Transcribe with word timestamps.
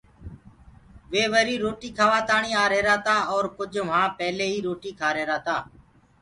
وي 1.11 1.23
وهآنٚ 1.31 1.61
روٽي 1.63 1.89
کآوآ 1.97 2.19
تآڻي 2.29 2.51
آهيرآ 2.63 2.95
تآ 3.07 3.15
اور 3.31 3.45
ڪُج 3.57 3.73
وهآنٚ 3.87 4.15
پيلي 4.17 4.45
ئي 4.51 4.57
روٽي 4.67 4.91
کآرهيرآ 4.99 5.37
تآ۔ 5.47 5.57